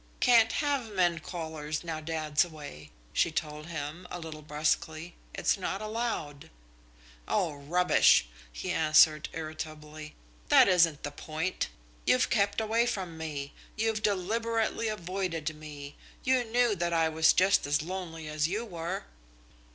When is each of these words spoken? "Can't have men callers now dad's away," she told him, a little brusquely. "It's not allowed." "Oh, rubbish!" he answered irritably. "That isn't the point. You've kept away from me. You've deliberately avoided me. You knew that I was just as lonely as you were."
"Can't 0.19 0.53
have 0.53 0.91
men 0.91 1.19
callers 1.19 1.83
now 1.83 1.99
dad's 2.01 2.43
away," 2.43 2.89
she 3.13 3.29
told 3.31 3.67
him, 3.67 4.07
a 4.09 4.19
little 4.19 4.41
brusquely. 4.41 5.13
"It's 5.35 5.57
not 5.59 5.79
allowed." 5.79 6.49
"Oh, 7.27 7.57
rubbish!" 7.57 8.25
he 8.51 8.71
answered 8.71 9.29
irritably. 9.31 10.15
"That 10.49 10.67
isn't 10.67 11.03
the 11.03 11.11
point. 11.11 11.67
You've 12.07 12.31
kept 12.31 12.59
away 12.59 12.87
from 12.87 13.15
me. 13.15 13.53
You've 13.75 14.01
deliberately 14.01 14.87
avoided 14.87 15.55
me. 15.55 15.95
You 16.23 16.45
knew 16.45 16.75
that 16.77 16.93
I 16.93 17.07
was 17.07 17.31
just 17.31 17.67
as 17.67 17.83
lonely 17.83 18.27
as 18.27 18.47
you 18.47 18.65
were." 18.65 19.05